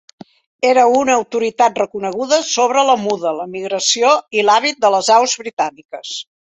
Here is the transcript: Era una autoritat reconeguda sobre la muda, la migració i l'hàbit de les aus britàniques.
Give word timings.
Era 0.69 0.85
una 1.01 1.17
autoritat 1.17 1.77
reconeguda 1.83 2.41
sobre 2.49 2.87
la 2.91 2.97
muda, 3.05 3.37
la 3.43 3.49
migració 3.55 4.19
i 4.41 4.49
l'hàbit 4.51 4.85
de 4.89 4.95
les 4.99 5.15
aus 5.21 5.41
britàniques. 5.47 6.21